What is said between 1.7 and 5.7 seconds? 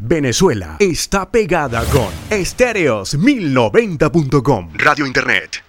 con Estereos1090.com. Radio Internet